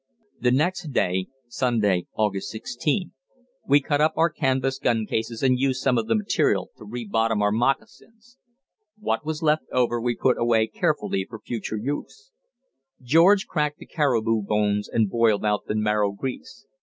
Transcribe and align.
The 0.39 0.49
next 0.49 0.87
day 0.93 1.27
(Sunday, 1.47 2.07
August 2.15 2.49
16) 2.49 3.11
we 3.67 3.81
cut 3.81 4.01
up 4.01 4.13
our 4.15 4.31
canvas 4.31 4.79
guncases 4.79 5.43
and 5.43 5.59
used 5.59 5.79
some 5.83 5.99
of 5.99 6.07
the 6.07 6.15
material 6.15 6.71
to 6.79 6.85
re 6.85 7.05
bottom 7.05 7.43
our 7.43 7.51
moccasins. 7.51 8.39
What 8.97 9.23
was 9.23 9.43
left 9.43 9.65
over 9.71 10.01
we 10.01 10.15
put 10.15 10.39
away 10.39 10.65
carefully 10.65 11.27
for 11.29 11.37
future 11.39 11.77
use. 11.77 12.31
George 13.03 13.45
cracked 13.45 13.77
the 13.77 13.85
caribou 13.85 14.41
bones 14.41 14.89
and 14.89 15.07
boiled 15.07 15.45
out 15.45 15.67
the 15.67 15.75
marrow 15.75 16.11
grease. 16.13 16.65